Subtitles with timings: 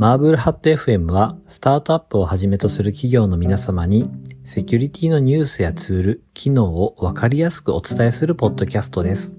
[0.00, 4.08] マーブルハット FM はスタートアップをはじめとする企業の皆様に
[4.46, 9.36] セキュリティのニュースやツール、機能をわかりやすくお伝えするポッドキャストです。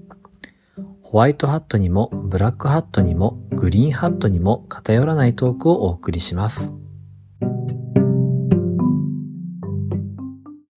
[1.02, 6.72] ホワイトハットにもブラックハットにもグリーンハットにも偏らないトークをお送りします。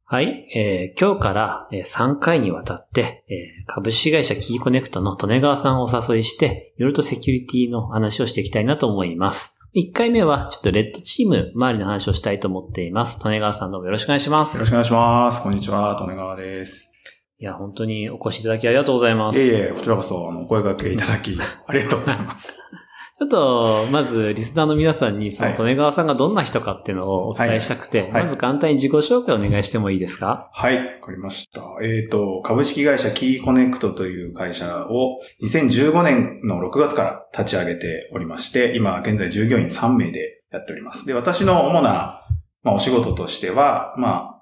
[0.06, 9.55] はい、えー今日から3回にわたって、えー株式会社キーコネクトの利根川さんをお誘いして、いろいろとセキュリティの話をしていきたいなと思います。
[9.76, 13.20] 1回目はちょっとレッドチーム周りの話をしたいと思っています。
[13.26, 14.56] 利根川さんどうもよろしくお願いします。
[14.56, 15.44] よろしくお願いします。
[15.44, 16.94] こんにちは、利根川です。
[17.40, 19.40] いや、本当にお越しいただきありがとうございます。
[19.42, 22.58] いえいえ、こちらこそ、あの、お声掛けいただき、ありがとうございます。
[23.18, 25.58] ちょっと、まず、リスナーの皆さんに、その、はい。
[25.58, 28.12] 利根川さんがどんな人かっていうのをお伝えしたくて、はい。
[28.12, 28.24] はい。
[28.24, 30.50] まず簡単に自己紹介をお願いしてもいいですか？
[30.52, 31.62] はい、わかりました。
[31.82, 41.08] えっ、と、株式会社キーコネクトという会社を2015年の6月から立ち上げておりまして、今現在従業員3名でやっております。
[41.08, 42.22] で、私の主な、
[42.64, 44.35] まあ、お仕事としては、まあ、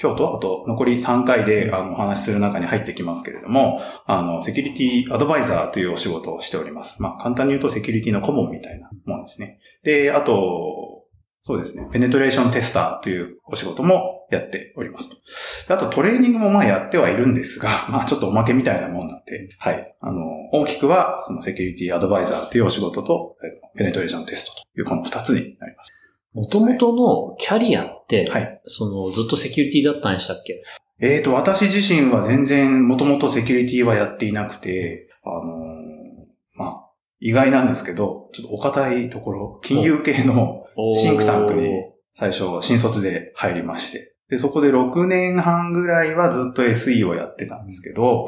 [0.00, 7.02] 今日と、あと残り3回であのお話しする中に入ってきますけれども、あの、セキュリティアドバイザーというお仕事をしております。
[7.02, 9.60] まあ、簡単に言うとセキュリティの顧問みたいなものですね。
[9.84, 11.04] で、あと、
[11.46, 15.74] そうですね、ペネトレーションテスターというお仕事もやっておりますと。
[15.74, 19.94] あとトレーニングもまあやってはいるんですが、まあちょっとおまけみたいなもんなんで、はい。
[20.00, 20.22] あの、
[20.52, 23.36] 大きくはそのセキュリティアドバイザーというお仕事と、
[23.76, 25.92] ペネトレーションテストというこの二つになります。
[26.34, 28.60] もともとのキャリアって、はい。
[28.66, 30.62] その、ずっとセキュリティだったんでしたっけ？
[31.00, 41.70] えーと、私自身は全然もともとセキュリティはやっていなくて、あのーまあ、意外なんですけど、ちょっとお堅いところ、金融系のシンクタンクに
[42.12, 44.14] 最初新卒で入りまして。
[44.28, 48.26] で、そこで6年半ぐらいはずっと SE をやってたんですけど、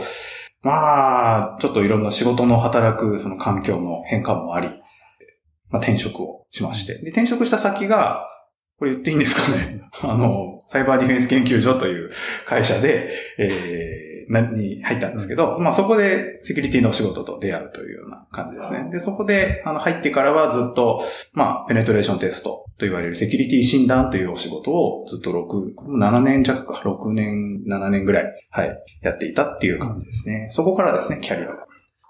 [0.63, 4.71] まあ、ちょっといろんな仕事の働くその環境の変化もあり、
[5.71, 6.95] まあ、転職をしまして。
[6.99, 8.27] で、転職した先が、
[8.79, 9.81] これ言っていいんですかね？
[10.03, 12.11] あの、サイバーディフェンス研究所という
[12.45, 18.91] 会社で、えー、なに入ったんですけど、まあそこでセキュリティのお仕事と出会うというような感じですね。
[18.91, 30.49] で、そこで、あの、入ってからはずっと、まあ、ペネトレーションテストと言われるセキュリティ診断というお仕事をずっと6、7年弱か、6年、7年ぐらい、はい、やっていたっていう感じですね。
[30.51, 31.66] そこからですね、キャリアが。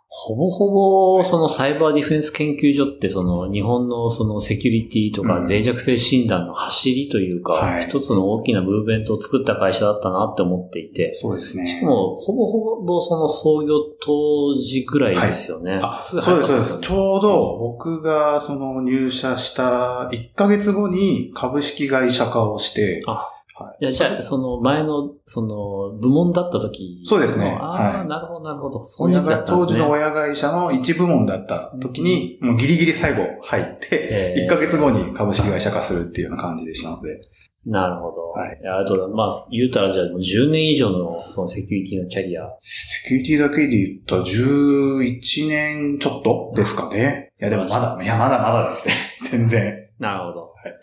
[0.08, 0.70] ほぼほ
[1.18, 11.66] ぼ、そのサイバーディフェンス研究所って、その日本のそのセキュリティとかうん脆弱性診断の走りというか、はい一つの大きなムーブメントを作った会社だったなって思っていて、そうですね。
[11.66, 15.80] しかも、ほぼほぼその創業当時ぐらいですよね。
[15.82, 16.80] あ、すそうです、そうです。
[16.80, 28.84] ちょうど僕がその入社した1ヶ月後に株式会社化をして、あはいいや、じゃあ、その前の、その、部門だった時のそうですねああ、はいなるほど、なるほど。
[28.84, 29.56] そうだったんですね。
[29.56, 37.18] が当時の親会社の一部門だった時に、もうギリギリ最後入って、えー1ヶ月後に株式会社化するっていうような感じでしたので。
[37.64, 38.28] なるほど。
[38.28, 42.42] はいやあとだ、まあ、言うたらじゃあもう10年以上のそのセキュリティのキャリア。
[42.60, 47.32] セキュリティだけで言ったら11年ちょっとですかね。
[47.40, 48.94] いやでもまだ、いやまだまだですね。
[49.30, 49.88] 全然。
[49.98, 50.40] なるほど。
[50.42, 50.74] はい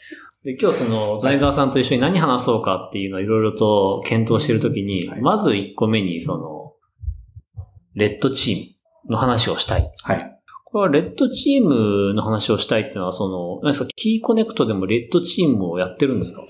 [0.44, 6.74] で、今日その、財川さんと一緒に何話そうかっていうのをいろいろと検討しているときに、はいまず1個目にその、
[7.96, 9.90] レッドチームの話をしたい。
[10.04, 10.30] はい。
[10.66, 16.42] これはレッドチームの話をしたいっていうのは、その、何ですか、キーコネクトでもレッドチームをやってるんですか？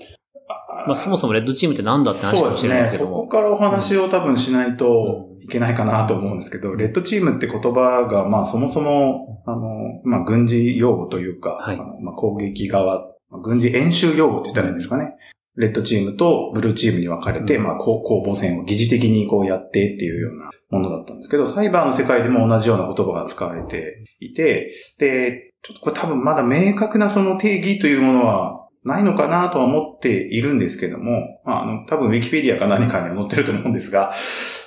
[0.86, 3.16] まあ、そもそもレッドチームって何だって話かもしれないですけども。
[3.18, 15.16] そこからお話を多分しないとうんいけないかなと思うんですけど、レッドチームって言葉が、まあそもそも、あの、まあ軍事用語というか、はいまあ攻撃側、まあ軍事演習用語って言ったらいいんですかね。
[15.56, 34.14] レッドチームとブルーチームに分かれて、うんまあ攻攻防戦を疑似的にこうやってっていうようなものだったんですけど、サイバーの世界でも同じような言葉が使われていて、で、ちょっとこれ多分まだ明確なその定義というものはないのかなとは思っているんですけども、まあ、あの、多分ウィキペディアか何かには載ってると思うんですが、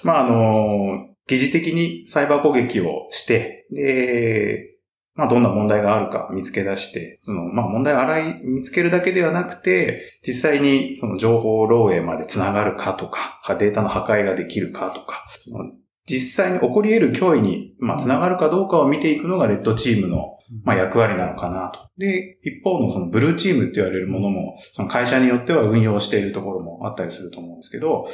[0.03, 4.76] まあ、あの、疑似的にサイバー攻撃をして、で、
[5.17, 15.65] まあ、どんな問題があるか見つけ出して、その、まあ、問題を洗い、見つけるだけではなくて、実際にその情報漏洩までつながるかとか、データの破壊ができるかとか、その
[16.05, 21.79] 実際に起こり得る脅威に、まあ、つながるかどうかを見ていくのがレッドチームのまあ、役割なのかなと。
[21.97, 28.07] で、一方のそのブルーチームって言われるものも、その会社によっては運用しているところもあったりすると思うんですけど、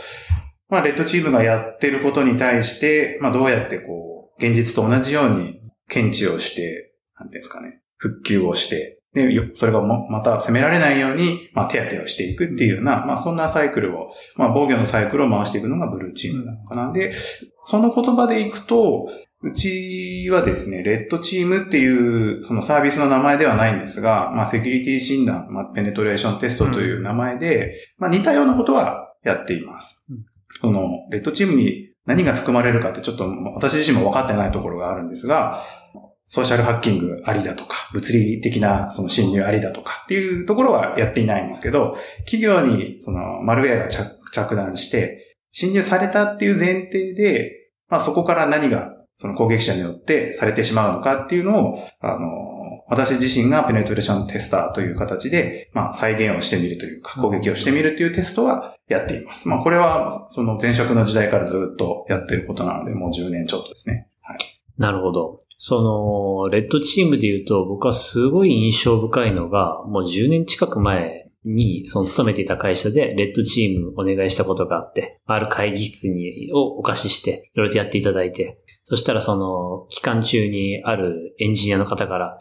[0.70, 6.93] まあ、レッドチームがやってることに対して、まあ、どうやってこう、現実と同じように検知をして、
[7.24, 16.92] なんていうんですかね、復旧をして、で、それがまた責められないように、まあ、手当てをしていくっていうような、まあ、そんなサイクルを、まあ、防御のサイクルを回していくのがブルーチームなのかな。
[16.92, 17.14] で、
[17.64, 19.08] その言葉でいくと、
[19.44, 30.06] うちはですね、レッドチームっていうそのサービスの名前ではないんですが、まあセキュリティ診断、まあペネトレーションテストという名前で、まあ似たようなことはやっています。
[30.10, 30.24] うん
[30.54, 35.64] その、レッドチームに何が含まれるかってちょっと私自身も分かってないところがあるんですが、
[36.26, 44.00] ソーシャルハッキングありだとか、物理的なその侵入ありだとかっていうところはやっていないんですけど、企業にそのマルウェアが着
[44.32, 52.54] 着弾して、侵入されたっていう前提で、まあそこから何がその攻撃者によってされてしまうのかっていうのを、あの、
[52.88, 59.48] 私自身がペネトレーションテスターという形で、まあ再現をしてみるというか、攻撃をしてみるというテストはやっています。
[59.48, 64.10] まあこれはその前職の時代からずっとやってることなので、もう10年ちょっとですね。
[64.22, 64.38] はい。
[64.78, 65.40] なるほど。
[65.58, 65.82] そ
[66.44, 82.38] の、レッドチームで言うと、僕はすごい印象深いのが、もう10年近く前に、その勤めていた会社で、レッドチームお願いしたことがあって、ある会議室に、をお貸しして、いろいろとやっていただいて、そしたらその、期間中にあるエンジニアの方から、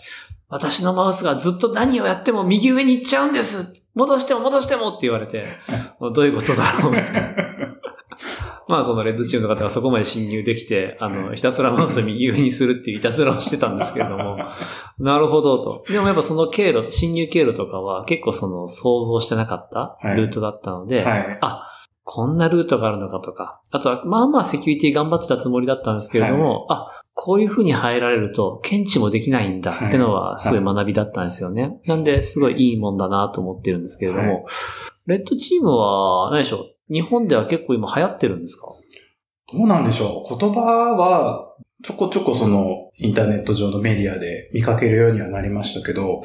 [0.48, 5.46] 私のマウスがずっと何をやっても右上に行っちゃうんです戻しても戻してもって言われて、
[6.14, 6.92] どういうことだろう
[8.72, 14.38] まあそのレッドチームの方がそこまで侵入できて、あの、ひたすらマウスを右上にするっていういたずらをしてたんですけれども、
[14.98, 15.84] なるほどと。
[15.92, 20.16] でもやっぱその経路、侵入経路とかは結構その想像してなかったはい。
[20.16, 21.38] ルートだったので、はい。
[21.42, 21.68] あ、
[22.02, 30.74] こんなルートがあるのかとか、あとはまあまあセキュリティ頑張ってたつもりだったんですけれども、あ、こういう風に入られると検知もできないんだってのはすごい。
[30.74, 31.78] 学びだったんですよね。
[31.86, 34.44] なんで、すごいいいもんだなと思ってるんですけれども、はい。
[35.06, 38.66] レッドチームは、何でしょう日本では結構今流行ってるんですか？
[39.52, 46.22] どうなんでしょう言葉は、ちょこちょこそのインターネット上のメディアで見かけるようにはなりましたけど、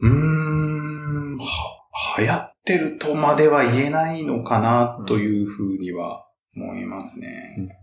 [0.00, 7.78] うーん、は、流行ってるとまでは言えないのかなというふうには思いますね。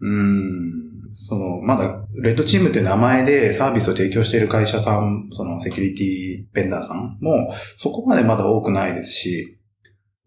[0.00, 9.60] うん、その、まだ、レッドチームって名前でサービスを提供している会社さん、そのセキュリティベンダーさんも、そこまでまだ多くないですし、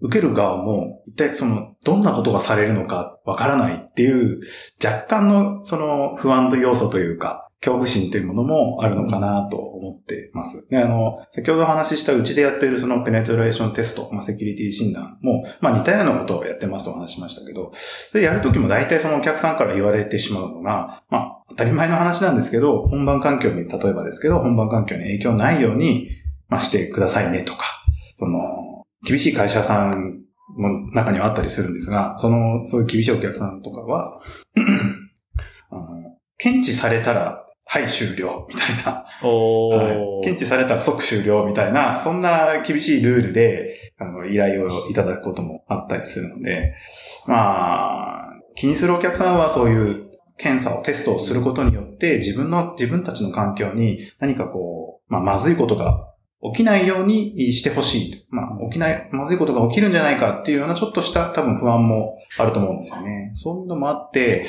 [0.06, 4.42] 受ける側も、一体その、どんなことがされるのかわからないっていう、
[4.84, 10.68] 若干のその不安と要素というか、恐怖心というものもあるのかなと思ってます。
[10.70, 17.72] で、あの、先ほどお話ししたうちでやっているそのペネトレーションテスト、まあ、セキュリティ診断も、まあ、似たようなことをやってますとお話しましたけど、
[18.12, 26.10] それやるときも大体そのお客さんから言われてしまうのが、まあ、当たり前の話なんですけど、本番環境に、例えばですけど、本番環境に影響ないように、
[26.50, 27.66] まあ、してくださいねとか、
[28.18, 28.65] その、
[29.06, 30.26] 厳しい会社さん
[30.56, 34.20] も中にはあったりするんですが、その、そういう厳しいお客さんとかは、
[35.70, 39.06] あの、検知されたら、はい、終了、みたいな。
[39.24, 46.76] おはい、検知されたら即終了、みたいな、そんな厳しいルールで、あの、依頼をいただくこともあったりするので、
[47.28, 50.06] まあ、気にするお客さんはそういう
[50.38, 56.14] 検査をテストをすることによって、自分の、自分たちの環境に何かこう、まあ、まずいことが
[56.54, 58.26] 起きないようにしてほしい。
[58.30, 63.32] まあ、起きない、まずいことが起きるんじゃないかっていうようなちょっとした多分不安もあると思うんですよね。
[63.36, 64.46] そういうのもあって、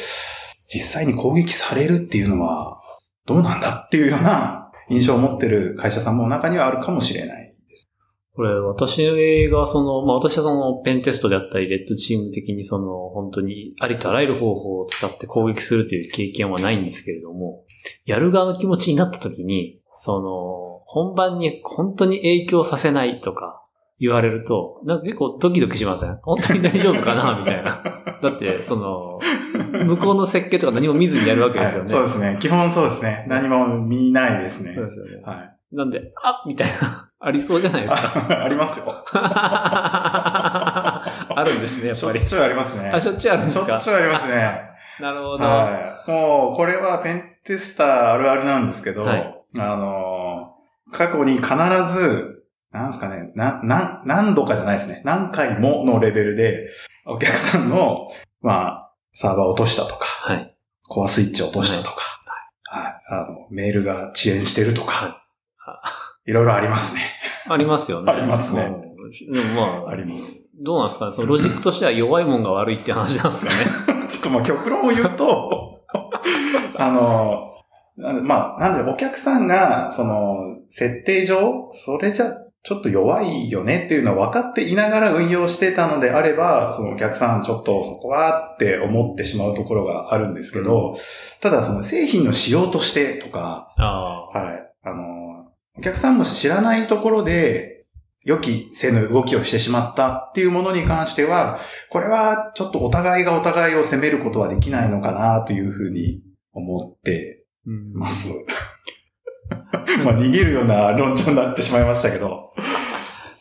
[0.66, 2.81] 実際に攻撃されるっていうのは
[3.25, 7.88] どうなんだっていうような印象を持ってる会社さんも中にはあるかもしれないです。
[8.34, 17.64] これ、私がその、まあ私はそのペンテストであったり、レッドチーム的にその、本当にありとあらゆる方法を使って攻撃するという経験はないんですけれども、
[18.04, 23.61] やる側の気持ちになった時に、その、本番に本当に影響させないとか
[23.99, 26.19] 言われると、なんか結構ドキドキしません？
[26.23, 27.37] 本当に大丈夫かな？
[27.40, 27.83] みたいな。
[28.23, 29.19] だって、その、
[29.85, 31.85] 向こうの設計とか何も見ずにやるわけですよね。
[31.85, 32.37] はいそうですね。
[32.40, 33.25] 基本そうですね。
[33.28, 34.75] 何も見ないですね。
[34.75, 35.23] そうですよね。
[35.25, 35.52] はい。
[35.73, 38.26] なんで、あみたいな、ありそうじゃないですか。
[38.40, 38.87] あ ありますよ。
[40.00, 42.25] あるんですね、やっぱりしょっ。
[42.26, 42.90] ちゅうありますね。
[42.95, 43.66] あ、しょっちゅうあるんですか？
[43.66, 44.61] しょっちゅうありますね。
[45.00, 45.45] なるほど。
[45.45, 45.71] は
[46.07, 46.11] い。
[46.11, 50.15] もう、これはペンテスターあるあるなんですけど、はいあのー、
[50.93, 51.49] 過去に必
[51.93, 55.02] ず、なんですかね、な、な、何度かじゃないですね。
[55.05, 56.69] 何回ものレベルで、
[57.07, 58.09] お客さんの、
[58.40, 60.57] まあ、サーバー落としたとか、はい。
[60.88, 62.02] コアスイッチ落としたとか、
[62.64, 62.93] はい。
[63.09, 65.25] あの、メールが遅延してるとか、
[66.26, 67.00] いろいろありますね。
[67.49, 68.12] ありますよね。
[68.12, 69.33] ありますねうん。
[69.33, 70.43] でもまあ、あります。
[70.62, 71.12] どうなんですかね？
[71.12, 73.49] そのロジックとしては弱いもんが悪いって話なんですか
[73.95, 74.07] ね？
[74.09, 75.81] ちょっとまあ極論を言うと、
[76.78, 77.45] あの
[77.96, 82.26] まあ、なんでお客さんが、その、設定上、それじゃ、
[82.62, 90.96] ちょっと弱いよねっていうのは分かっていながら運用してたのであれば、そのお客さんちょっとそこはって思ってしまうところがあるんですけど、
[91.40, 93.72] ただその製品の仕様としてとか。
[94.32, 94.72] はい。
[94.82, 97.76] あの、お客さんも知らないところで、
[98.24, 101.60] 予期せぬ動きをしてしまったっていうものに関しては、
[101.90, 106.22] これはちょっとお互いがお互いを責めることはできないのかなというふうに
[106.52, 108.46] 思ってます。
[110.04, 112.52] まあ逃げるような論調になってしまいましたけど。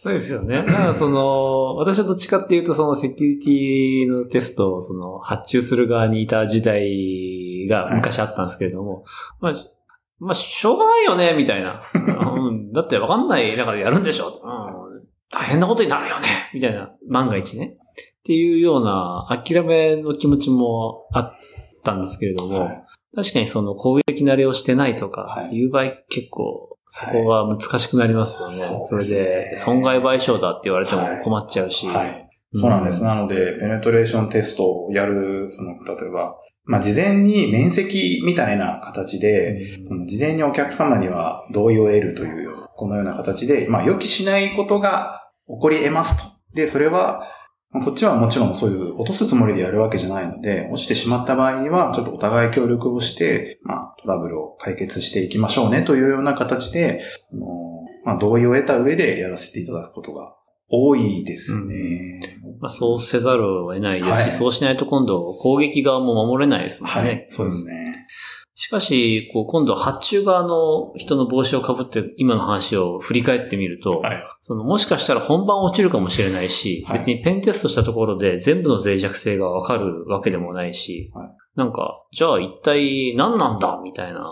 [0.03, 0.58] そうですよね。
[0.58, 9.03] だからその、私はどっちかっていうとそのセキュリティのテストをその発注する側にいた時代が昔あったんですけれども、
[9.41, 9.53] まあ、
[10.20, 11.82] まあ、しょうがないよね、みたいな。
[11.96, 14.27] うん、だってわかんない中でやるんでしょ。
[14.27, 17.77] うん、大変なことになるよね、みたいな、万が一ね。
[18.20, 21.34] っていうような諦めの気持ちもあっ
[21.84, 22.85] たんですけれども、はい
[23.15, 28.75] 確かにその攻撃慣れをしてないとかは、いいう場合結構そこは難しくなりますよね。
[28.75, 31.88] はいそれそうで損害賠償だって言われても困っちゃうし。
[31.88, 32.25] はい。
[32.53, 33.03] そうなんです。
[33.03, 46.24] なので、ペネトレーションテストをやる、その、例えば、まあ、事前に面積みたいな形で、その事前にお客様には同意を得るというような、このような形で、まあ予期しないことが起こり得ますと。
[46.53, 47.27] で、それは、まあ
[47.84, 57.01] こっちはもちろんそういう落とすつもりでやるわけじゃないので、落ちてしまった場合には、ちょっとお互い協力をして、まあトラブルを解決していきましょうねというような形で、
[57.32, 57.46] あの
[58.03, 60.36] まあ同意を得た上でやらせていただくことが
[60.70, 62.22] 多いですね。
[62.60, 67.00] まあ、そうせざるを得ないですし、はいそうしないと今度攻撃側も守れないですもんね。
[67.01, 68.08] はい、そうですね。
[68.55, 74.24] しかし、こう今度発注側の人の帽子をかぶって今の話を振り返ってみると、はい。
[74.41, 84.25] そのもしかしたら本番落ちるかもしれないし、はい別にペンテストしたところで全部の脆弱性がわかるわけでもないし、はいなんか、じゃあ一体何なんだみたいな、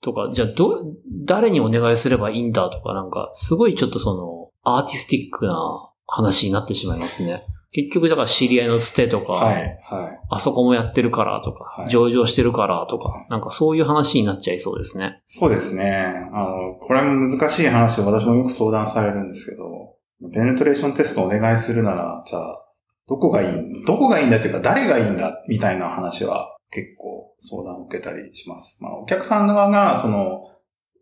[0.00, 7.44] とか、じゃあど、誰にお願いすればいいんだとか、なんか、すごいちょっとその、アーティスティックな話になってしまいますね。
[7.70, 9.78] 結局、だから知り合いのつてとか、はい。
[9.82, 10.20] はい。
[10.30, 15.22] あそこもやってるからとか、はい上場してるからとか、はいなんかそういう話になっちゃいそうですね。
[15.26, 16.28] そうですね。
[16.32, 19.96] あの、これも難しい話で私もよく相談されるんですけど、
[20.32, 22.64] ペネトレーションテストお願いするなら、じゃあ、
[23.08, 28.82] どこがいい、どこがいいんだっていうか、誰がいいんだみたいな話は結構相談を受けたりします。
[28.82, 30.42] まあ、お客さん側が、その、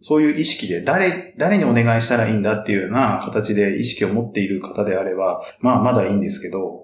[0.01, 6.83] そういう意識で誰、誰にお願いしたらいいんだっていうような形で意識を持っている方であれば、まあ、まだいいんですけど、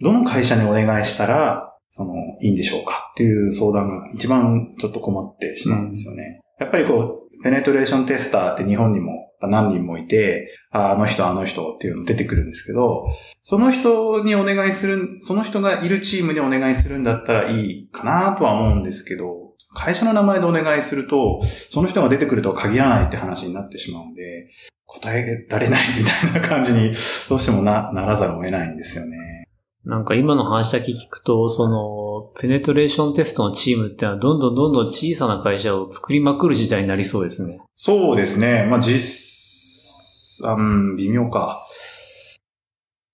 [0.00, 6.40] どの会社にお願いしたら、その、いいんでしょうかっていう相談が一番ちょっと困ってしまうんですよね。
[6.58, 13.06] やっぱりこう、ペネトレーションテスターって日本にも何人もいて、ああの人あの人っていうの出てくるんですけど、
[13.42, 19.43] その人にお願いする、その人がいるチームにお願いするんだったらいいかなとは思うんですけど、
[19.74, 24.48] 会社の名前でお願いすると、その人が出てくるとは限らないって話になってしまうんで、
[24.86, 26.92] 答えられないみたいな感じに
[27.28, 29.44] どうしてもな、ならざるを得ないんですよね。
[29.84, 37.58] なんか今の話だけ聞くと、その、ペネトレーションテストのチームってのはどんどんどんどん小さな会社を作りまくる時代になりそうですね。
[37.74, 38.66] そうですね。
[38.70, 41.60] まあ、実、あうん、微妙か。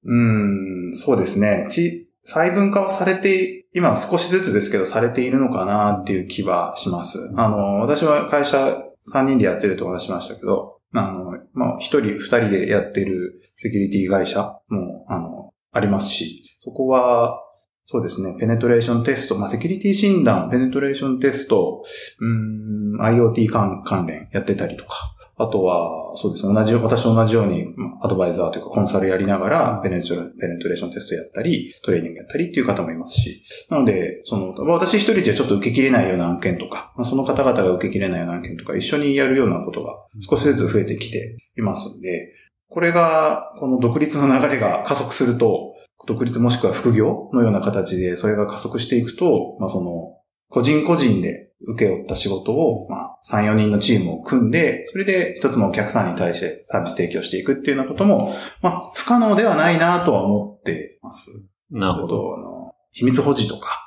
[0.04, 1.66] うん、そうですね。
[1.70, 7.32] ち、細分化はされて、今少しずつですけど、されているのかなっていう気はします。
[7.36, 8.76] あの、私は会社
[9.12, 17.40] 3人でやってるとお話しましたけど、あの、まあ、1人、2人でやってるセキュリティ会社も、あの、ありますし、そこは、
[17.84, 21.82] そうですね、ペネトレーションテスト、まあ、セキュリティ診断、ペネトレーションテスト、
[22.20, 24.96] うん、IoT 関連やってたりとか、
[25.42, 27.64] あとは、そうですね、同じ、私と同じように、
[28.02, 42.34] アドバイザーというかコンサルやりながら、ペネトレペネトレーションテストやったり、トレーニングやったりっていう方もいますし、なので、その、私一人じゃちょっと受け切れないような案件とか、その方々が受け切れないような案件とか、一緒にやるようなことが少しずつ増えてきていますんで、
[42.68, 45.74] これが、この独立の流れが加速すると、
[46.06, 50.18] 独立もしくは副業のような形で、それが加速していくと、まあその、
[50.50, 61.30] 個人個人で受け負った仕事を、まあ、3、4人のチームを組んで、それで一つのお客さんに対してサービス提供していくっていうようなことも、まあ、不可能ではないなとは思ってます。
[61.70, 62.34] なるほど。
[62.36, 63.86] あの、秘密保持とか、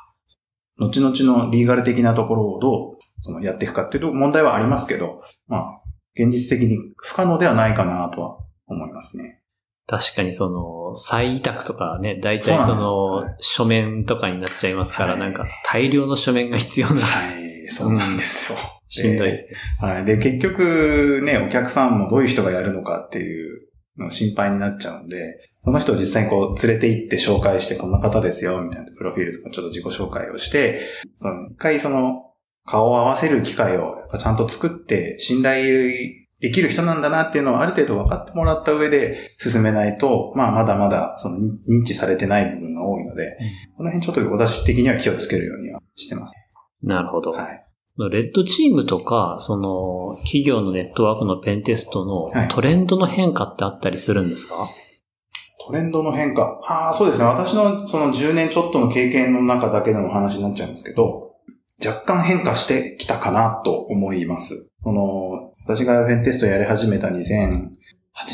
[0.79, 1.15] 後々
[1.45, 5.83] のリーガル的なところをどう、その、やっていくかっていうと問題はありますけど、まあ、
[6.15, 8.37] 現実的に不可能ではないかなとは
[8.67, 9.43] 思いますね。
[9.85, 18.57] 確かにその、再委託とかね、大体そのはい、書面とかになっちゃいますから、はいなんか大量の書面が必要な、はい、そうなんですよ。
[18.87, 19.55] しんどいですね。
[19.79, 20.05] はい。
[20.05, 23.67] で、結局ね、お客さんもどういう人がやるのかっていう
[23.97, 30.81] の心配になっちゃうんで、その人を実際にこう連れて行って紹介してこんな方ですよ、みたいなプロフィールとかちょっと自己紹介をして、
[31.15, 32.31] その一回その
[32.65, 35.91] 顔を合わせる機会をちゃんと作って信頼
[36.39, 43.37] できる人なんだなっていうのをある程度分かってもらった上で進めないと、まあまだまだその認認知されてない部分が多いので、
[43.77, 46.35] この辺ちょっと私的には気をつけるようにはしてます。
[46.83, 47.31] なるほど。
[47.31, 47.65] はい。
[48.11, 54.67] レッドチームとか、その、企業のネットワークのペンテストのはいトレンドの変化ってあったりするんですか、
[55.67, 56.59] トレンドの変化。
[56.67, 57.25] ああ、そうですね。
[57.25, 61.35] 私のその10年ちょっとの経験の中だけでの話になっちゃうんですけど、
[61.85, 64.71] 若干変化してきたかなと思います。
[64.81, 67.69] その、私がペンテストやり始めた2008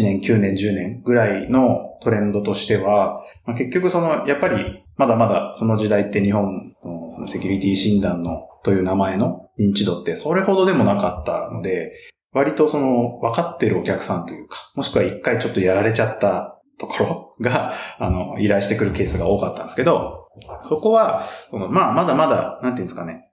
[0.03, 11.93] 年、9年、10年ぐらいのトレンドとしては、まあ、結局その、やっぱりまだまだその時代って日本のそのセキュリティ診断のという名前の認知度ってそれほどでもなかったので、
[12.33, 20.27] 割とその分かってるお客さんというか、もしくは一回ちょっとやられちゃったところが、 あの、依頼してくるケースが多かったんですけど、
[20.61, 23.31] そこは、そのまあ、まだまだ、なんていうんですかね、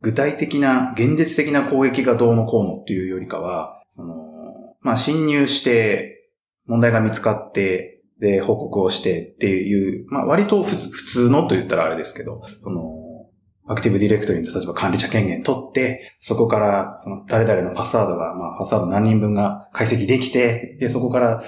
[0.00, 4.14] 具体的な、現実的な攻撃がどうのこうのっていうよりかは、その、
[4.80, 6.30] まあ、侵入して、
[6.66, 13.00] 問題が見つかって、で、報告をしてっていう、まあ、割と普通のと言ったらあれですけど、その、
[13.66, 21.42] アクティブディレクトリの例えば管理者権限取って、そこから、その誰々のパスワードが、まあ、パスワード何人分が解析できて、で、そこから、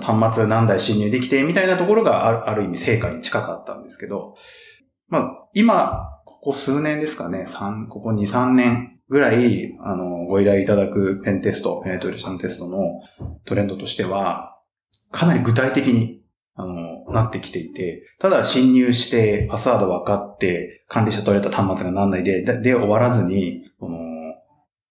[0.00, 4.34] 端末何台侵入できて、みたいなところがあるある意味成果に近かったんですけど、
[5.08, 12.78] まあ、今、ここ数年ですかね、三ここ2、3年ぐらい、あの、ご依頼いただくペンテスト、ペネトレーションテストの
[13.44, 14.53] トレンドとしては、
[15.14, 16.22] かなり具体的に、
[16.56, 23.98] あの、なってきていて、ただ侵入して、パスワード分かって、管理者取れた端末が何台で、で、で終わらずに、この、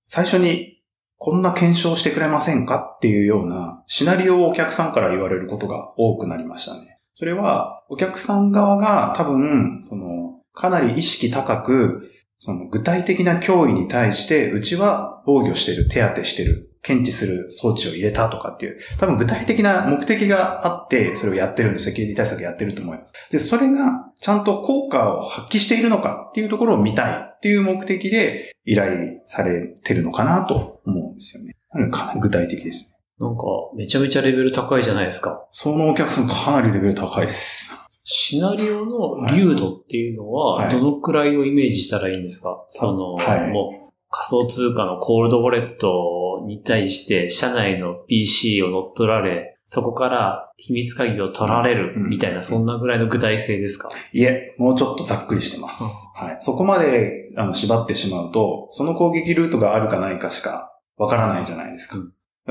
[0.07, 0.81] 最初に、
[1.17, 6.99] こんな検証してくれませんかっていうようなシナリオをお客さんから言われることが多くなりましたね。
[7.15, 21.85] それは、お客さん側が多分、その、かなり意識高く、その具体的な脅威に対して、うちは防御してる、手当てしてる、検知する装置を入れたとかっていう、多分具体的な目的があって、それをやってるんです。
[21.85, 23.13] セキュリティ対策やってると思います。
[23.31, 31.55] で、それがちゃんと効果を発揮しているのかっていうところを見たいっていう目的で依頼されてるのかなと思うんですよね。
[31.71, 32.93] なのでかなり具体的ですね。
[33.19, 33.43] なんか、
[33.75, 35.47] めちゃめちゃレベル高いじゃないですか。
[35.51, 37.83] そのお客さんかなりレベル高いです。
[38.05, 43.82] シナリオの流度っていうのは、はいどのくらいをイメージしたらいいんですか、その、はいもう、
[44.15, 55.83] 仮想通貨のコールドウォレットに対して、社内の PC を乗っ取られ、そこから秘密鍵を取られるうんみたいな、そんなぐらいの具体性ですか、いえ、もうちょっとざっくりしてます。
[56.13, 56.37] はい。
[56.41, 61.97] そこまであの縛ってしまうと、その攻撃ルートがあるかないかしかわからないじゃないですか。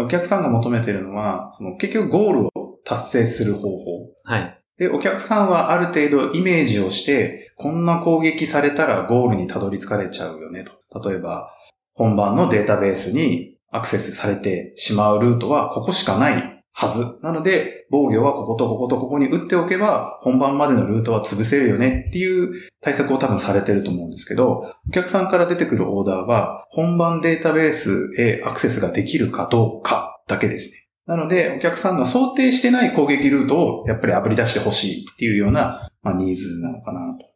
[0.03, 2.51] お客さんが求めてるのは、その結局ゴールを
[2.85, 3.85] 達成する方法。
[4.25, 4.59] はい。
[4.79, 10.82] で、お客さんはある程度イメージをして、こんな攻撃されたらゴールにたどり着かれちゃうよねと。
[11.05, 11.51] 例えば、
[11.95, 17.19] 本番のデータベースにアクセスされてしまうルートはここしかないはず。
[17.23, 30.89] なので、防御はこことこことここに打っておけば、本番までのルートは潰せるよねっていう対策を多分されてると思うんですけど、お客さんから出てくるオーダーは、本番データベースへアクセスができるかどうかだけですね。
[31.07, 37.27] なので、お客さんが想定してない攻撃ルートをやっぱり炙り出してほしいっていうような、まあ、ニーズなのかなと。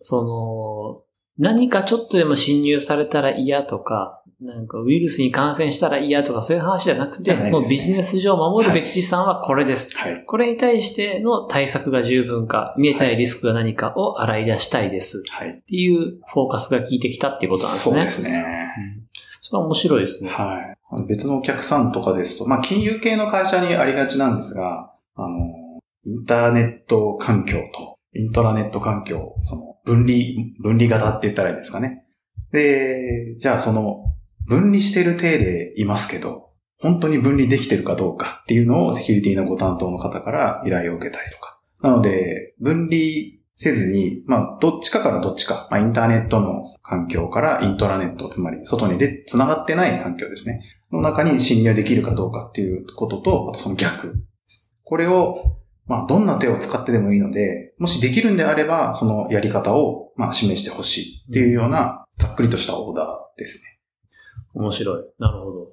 [0.00, 1.11] その、
[1.42, 9.96] 何かちょっとでも侵入されたら嫌とか、なんかウイルスに感染したら嫌とかそういう話じゃなくて、ねもうビジネス上守るべき資産はこれです。
[9.96, 10.24] はい。
[10.24, 15.24] これに対しての対策が十分か、見えたいリスクが何かを洗い出したいです。
[15.30, 15.48] はい。
[15.50, 17.94] っていうフォーカスが効いてきたっていうことなんですね。
[17.94, 18.44] そうですね。
[18.96, 19.02] うん
[19.44, 20.30] それは面白いですね。
[20.30, 21.06] はい。
[21.08, 32.04] 別のお客さんとかですと、まあ、金融系の会社にありがちなんですが、あの、インターネット環境と、イントラネット環境、その、分離、分離型って言ったらいいんですかね。
[32.52, 34.04] で、じゃあその、
[34.46, 41.60] 分離してる体でいますけど、本当に分離できてるかどうかっていうのをセキュリティのご担当の方から依頼を受けたりとか。
[41.80, 50.62] なので、分離せずに、まあ、どっちかからどっちか、まあ、インターネットの環境からイントラネット、つまり外にで繋がってない環境ですね。
[50.90, 54.16] の中に侵入できるかどうかっていうことと、あとその逆。
[54.84, 63.80] これを、まあ、どんな手を使ってでもいいので、もしできるんであれば、そのやり方を、まあ、示してほしいっていうような、ざっくりとしたオーダーですね。
[64.54, 65.04] 面白い。
[65.18, 65.68] なるほど。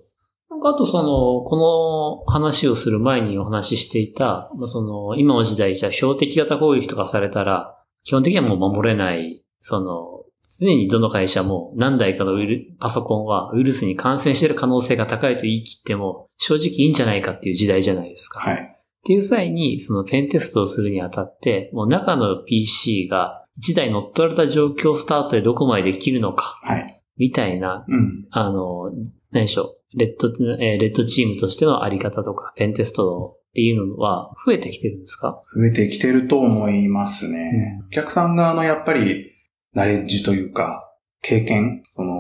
[0.50, 7.68] なんかあとその、この話をする前にお話ししていた、まあ、その、今の時代じゃ標的型攻撃とかされたら、
[8.04, 10.20] 基本的にはもう守れない、その、
[10.60, 18.40] 常にどの会社も何台かのウイルパソコンはウイルスに感染している可能性が高いと言い切っても、正直いいんじゃないかっていう時代じゃないですか。
[18.40, 18.79] はい。
[19.00, 27.02] っていう際に、そのペンテストをするにあたって、もう中の PC が1台乗っ取られた状況スタートでどこまでできるのか、はい。
[27.18, 28.28] みたいなうん。
[28.32, 28.92] あの、
[29.32, 30.28] 何でしょう、レッド、
[30.62, 35.42] えーレッドチームとしてのあり方とか、ペンテストっていうのは増えてきてるんですか？
[35.56, 37.80] 増えてきてると思いますね。
[37.88, 39.32] お客さん側のやっぱり、
[39.74, 40.84] ナレッジというか、
[41.22, 42.14] 経験、その、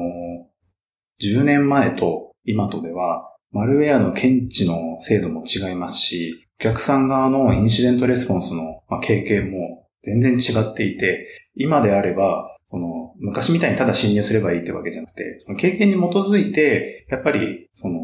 [1.21, 17.99] 10年前と今とでは、マルウェアの検知の精度も違いますし、お客さん側のインシデントレスポンスの経験も全然違っていて、今であれば、その、昔みたいにただ侵入すればいいってわけじゃなくて、その経験に基づいて、やっぱり、その、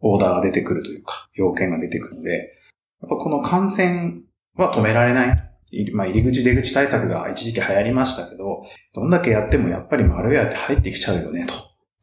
[0.00, 2.52] オーダーが出てくるというか、要件が出てくるので、
[3.02, 4.14] やっぱこの感染
[4.56, 5.50] は止められない。
[5.92, 8.64] まあ、入り口出口対策が一時期流行りましたけど、
[8.94, 11.54] どんだけやってもやっぱりマルウェアって入ってきちゃうよね、と。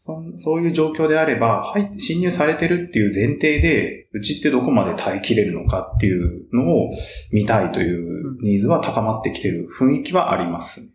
[0.07, 6.91] そそういう状況であれば、はい、侵入されてるっていう前提で、うちってどこまで耐えきれるのかっていうのを
[7.33, 10.87] 見たいというニーズは高まってきてる雰囲気はありますね。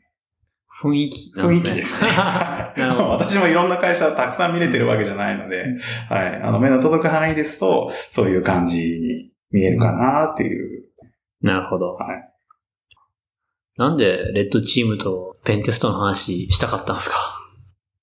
[0.83, 1.43] 雰囲気ね。
[1.43, 2.09] 雰囲気ですね。
[2.77, 5.67] 私もいろんな会社たくさん見れてるわけじゃないので、
[6.09, 6.43] はい。
[6.43, 10.85] あの、目の届く範囲ですと、そういう感じに見えるかなっていう。
[11.43, 11.93] なるほど。
[11.95, 12.33] はい。
[13.77, 17.17] なんで、レッドチームとペンテストの話したかったんですか？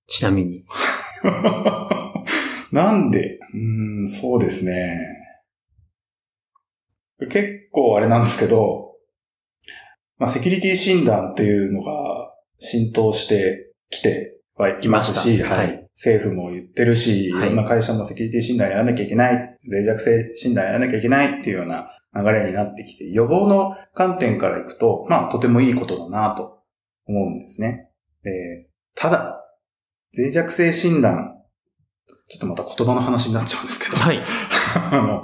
[0.08, 0.64] ちなみに。
[2.72, 5.20] なんでうん、そうですね。
[7.30, 8.96] 結構あれなんですけど、
[10.18, 26.60] まあ、セキュリティ診断っていうのが浸透してきてはいますし、はい、政府も言ってるし、いろんな会社もセキュリティ診断やらなきゃいけない、脆弱性診断やらなきゃいけないっていうような流れになってきて、予防の観点からいくと、まあ、とてもいいことだなと
[27.06, 27.90] 思うんですね。
[28.24, 29.42] で、ただ、
[30.18, 31.36] 脆弱性診断、
[32.30, 34.22] ちょっとまた言葉の話になっちゃうんですけど、はい。
[34.92, 35.24] あの、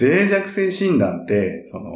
[0.00, 1.90] 脆弱性診断って、その、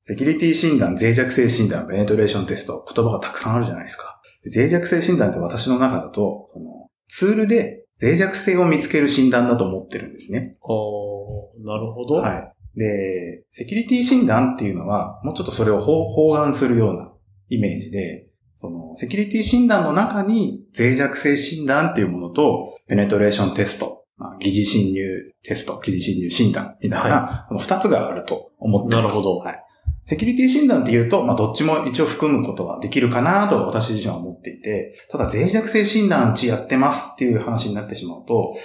[0.00, 4.20] セキュリティ診断、脆弱性診断、ベネトレーションテスト、言葉がたくさんあるじゃないですか。
[4.54, 10.56] 脆弱性診断って私の中だと、そのツールで脆弱性を見つける診断だと思ってるんですね。
[10.62, 12.16] おなるほど。
[12.16, 12.78] はい。
[12.78, 17.12] で、セキュリティ診断っていうのは、もうちょっとそれを包含するような
[17.48, 18.27] イメージで、
[18.60, 29.02] その、セキュリティ診断の中に脆弱性診断っていうものと、ペネトレーションテスト、まあ、疑似侵入テスト、疑似侵入診断みたいな、この二つがあると思ってます。
[29.04, 29.38] なるほど。
[29.38, 29.64] はい。
[30.06, 38.56] セキュリティ診断って言うと、まあ、どっちも一応含むことはできるかなと私自身は思っていて、ただ脆弱性診断うちやってますっていう話になってしまうと、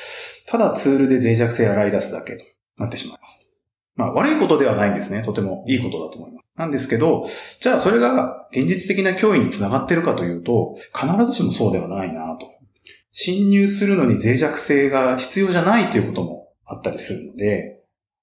[0.47, 2.43] ただツールで脆弱性洗い出すだけと
[2.77, 3.53] なってしまいます。
[3.95, 5.21] まあ、悪いことではないんですね。
[5.21, 6.33] とてもいいことだと思います。
[6.56, 7.28] なんですけど、
[7.60, 12.48] じゃあそれが現実的な脅威につながってるかというと、必ずしもそうではないなと。
[13.12, 17.80] 侵入するのに脆弱性が必要じゃないということもあったりするので、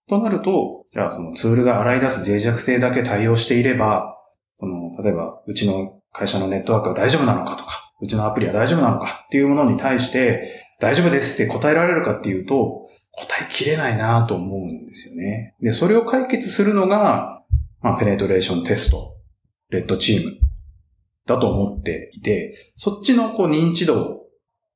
[0.08, 4.16] となると、じゃあそのツールが洗い出す脆弱性だけ対応していれば、
[4.58, 10.48] その、例えば、うちの会社のネットワークは大丈夫なのかとか、うちのアプリは大丈夫なのかっていうものに対して、
[10.80, 15.54] 大丈夫ですって答えられるかっていうと、答えきれないなと思うんですよね。
[15.60, 17.39] で、それを解決するのが、
[17.82, 19.16] まあ、ペネトレーションテスト、
[19.70, 20.38] レッドチーム
[21.26, 24.26] だと思っていて、そっちのこう認知度を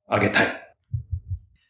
[0.09, 0.47] 上げたい。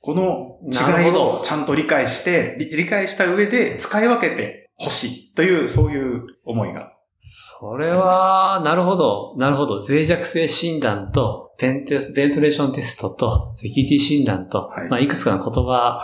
[0.02, 6.94] この違いをちゃんと理解して、理解した上で使い分けてほしいという、そういう思いが。
[7.20, 9.34] それは、なるほど。
[9.38, 9.82] なるほど。
[9.82, 16.04] 脆弱性診断と、ペンテスト、ベントレーションテストと、セキュリティ診断と、はい、まあ、いくつかの言葉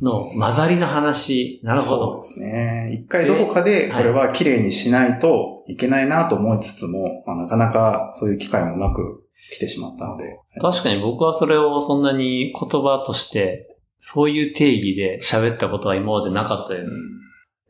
[0.00, 1.60] の混ざりの話。
[1.62, 2.12] なるほど。
[2.12, 2.92] そうですね。
[2.94, 10.38] 一回どこかで、これは綺麗にしないといけないなと思いつつも、まあ、なかなかそういう機会もなく、来てしまったので。
[10.60, 16.92] 確かに僕はそれをそんなに言葉として、そういう定義で喋ったことは今までなかったです。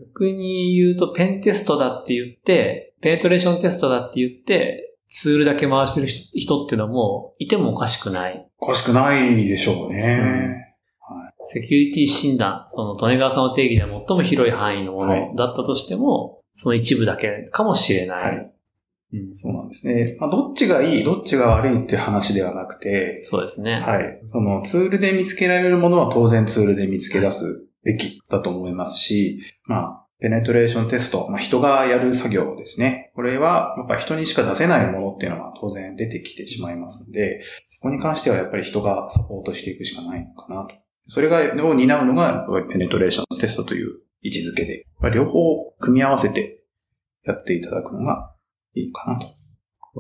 [0.00, 8.48] うん、逆に言うと、ペンテストだって言って、ペネトレーションテストだって言って、ツールだけ回してる人っていうのも、いてもおかしくない。
[8.58, 10.20] おかしくないでしょうね。
[10.20, 10.63] うんはい、
[11.44, 18.36] セキュリティ診断、その、利根川さんの定義では最も広い範囲のものだったとしても、はい、その一部だけかもしれない。
[18.36, 18.50] はい
[19.14, 20.16] うん、そうなんですね。
[20.18, 23.80] まあ、どっちがいい、どっちが悪いって話ではなくて、そうですね。
[23.80, 24.20] はい。
[24.26, 33.12] そのツールで見つけられるものは当然ツールで見つけ出すべきだと思いますし、まあ、ペネトレーションテスト、まあ、人がやる作業ですね。
[33.14, 40.74] これは、やっぱ人にしか出せないものっていうのは当然出てきてしまいますので、そこに関してはやっぱり人がサポートしていくしかないのかなと。
[41.06, 46.62] それが、を担うのが、ペネトレーションテストという位置づけで、両方組み合わせて
[47.24, 48.34] やっていただくのが
[48.74, 49.28] いいかなと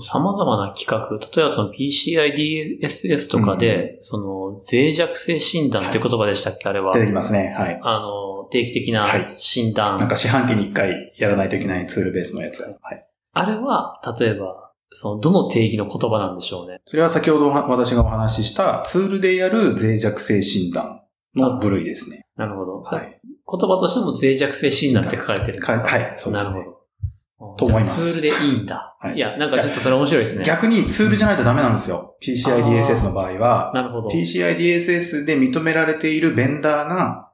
[0.00, 2.34] 様々な企画、例えばその PCI
[2.82, 4.24] DSS とかで、うん、その
[4.72, 6.94] 脆弱性診断って言葉でしたっけ、はい、あれは。
[6.94, 7.54] 出てきますね。
[7.56, 7.80] はい。
[7.80, 12.60] あの、定期的な診断、はい、なんか四半期に一回やらないといけないツールベースのやつ。
[12.62, 13.06] はい。
[13.34, 16.80] あれは、例えば、その、どの定義の言葉なんでしょうね。
[16.86, 21.02] それは先ほど私がお話ししたツールでやる脆弱性診断
[21.34, 22.22] の部類ですね。
[22.36, 22.80] なるほど。
[22.80, 23.20] はい。
[23.22, 25.72] 言葉としても脆弱性診断って書かれてるんですか？
[25.80, 26.52] はい、そうです、ね。
[26.52, 27.54] なるほど。
[27.56, 28.96] と思いますツールでいいんだ。
[29.00, 30.44] はいいや、なんかちょっとそれ面白いですね。
[30.44, 32.16] 逆にツールじゃないとダメなんですよ。
[32.22, 34.08] PCI DSS の場合は、なるほど。
[34.08, 37.32] PCI DSS で認められているベンダーが、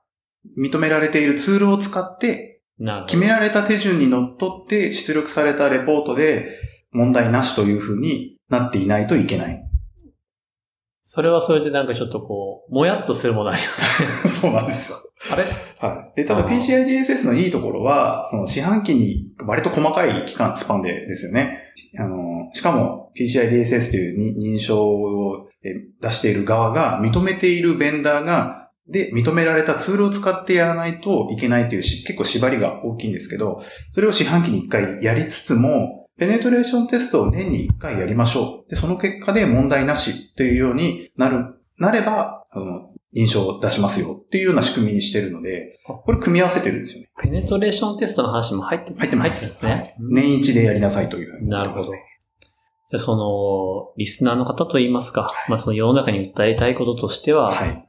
[0.58, 2.62] 認められているツールを使って。
[3.06, 6.48] 決められた手順にのっとって出力されたレポートで
[6.92, 9.62] 問題なしというふうになっていないといけない。
[11.02, 14.08] それはそれでなんかちょっとこう、もやっとするものありますね。
[14.30, 14.98] そうなんですよ。
[15.32, 15.44] あれ？
[15.78, 16.16] はい。
[16.16, 21.58] で、ただ PCI DSS のいいところは、その四半期に割と細かい期間、スパンでですよね。
[21.98, 38.70] あの、しかも PCI DSS というに認証をえ出している側が認めているベンダーが、で、認められたツールを使ってやらないといけないというし結構縛りが大きいんですけど、それを四半期に一回やりつつも、ペネトレーションテストを年に一回やりましょう。
[38.70, 47.10] で、その結果で問題なしというようになる、なれば、あの、認証を出しますよっていうような仕組みにしてるので、これ組み合わせてるんですよね。
[47.22, 49.64] ペネトレーションテストの話も入って入ってます。
[49.64, 50.06] 入ってるんですね。
[50.14, 51.84] 年一でやりなさいというふうになるほど。
[51.84, 51.94] じゃ
[52.96, 57.50] あその、リスナーの方といいますか、まあその世の中に訴えたいこととしては。
[57.50, 57.86] はい。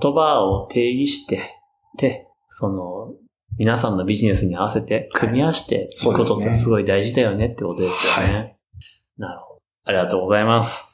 [0.00, 1.58] 言葉を定義して、
[1.98, 3.12] で、その、
[3.58, 8.34] 皆さんのビジネスに合わせて組み合わせていくことってすごい大事だよねってことですよね。
[8.34, 9.60] はなるほど。
[9.84, 10.91] ありがとうございます。